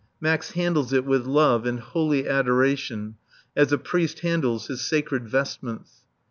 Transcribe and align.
Max 0.19 0.53
handles 0.53 0.91
it 0.93 1.05
with 1.05 1.27
love 1.27 1.67
and 1.67 1.79
holy 1.79 2.27
adoration, 2.27 3.17
as 3.55 3.71
a 3.71 3.77
priest 3.77 4.21
handles 4.21 4.65
his 4.65 4.81
sacred 4.81 5.29
vestments. 5.29 6.05